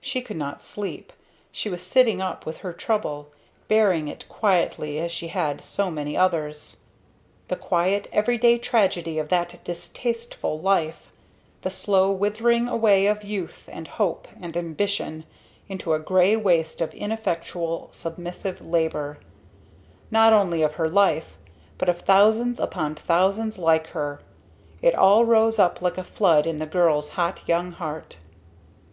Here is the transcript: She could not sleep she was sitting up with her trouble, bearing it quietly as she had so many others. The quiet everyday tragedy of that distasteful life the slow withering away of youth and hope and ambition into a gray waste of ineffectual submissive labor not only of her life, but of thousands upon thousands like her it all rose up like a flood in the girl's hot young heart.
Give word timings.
She 0.00 0.20
could 0.20 0.36
not 0.36 0.62
sleep 0.62 1.12
she 1.52 1.68
was 1.70 1.80
sitting 1.80 2.20
up 2.20 2.44
with 2.44 2.56
her 2.58 2.72
trouble, 2.72 3.28
bearing 3.68 4.08
it 4.08 4.28
quietly 4.28 4.98
as 4.98 5.12
she 5.12 5.28
had 5.28 5.60
so 5.60 5.92
many 5.92 6.16
others. 6.16 6.78
The 7.46 7.54
quiet 7.54 8.08
everyday 8.12 8.58
tragedy 8.58 9.16
of 9.20 9.28
that 9.28 9.62
distasteful 9.62 10.58
life 10.58 11.12
the 11.62 11.70
slow 11.70 12.10
withering 12.10 12.66
away 12.66 13.06
of 13.06 13.22
youth 13.22 13.68
and 13.72 13.86
hope 13.86 14.26
and 14.42 14.56
ambition 14.56 15.24
into 15.68 15.94
a 15.94 16.00
gray 16.00 16.34
waste 16.34 16.80
of 16.80 16.92
ineffectual 16.92 17.86
submissive 17.92 18.60
labor 18.60 19.18
not 20.10 20.32
only 20.32 20.62
of 20.62 20.74
her 20.74 20.88
life, 20.88 21.36
but 21.78 21.88
of 21.88 22.00
thousands 22.00 22.58
upon 22.58 22.96
thousands 22.96 23.56
like 23.56 23.86
her 23.90 24.20
it 24.82 24.96
all 24.96 25.24
rose 25.24 25.60
up 25.60 25.80
like 25.80 25.96
a 25.96 26.02
flood 26.02 26.44
in 26.44 26.56
the 26.56 26.66
girl's 26.66 27.10
hot 27.10 27.38
young 27.46 27.70
heart. 27.70 28.16